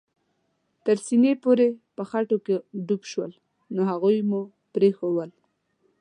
[0.85, 2.55] تر سېنې پورې په خټو کې
[2.87, 3.31] ډوب شول،
[3.75, 4.41] نو هغوی مو
[4.73, 5.29] پرېښوول.